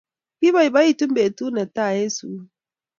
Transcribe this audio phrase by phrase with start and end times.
[0.39, 2.43] Kipoipoiti petut ne tai eng' sukul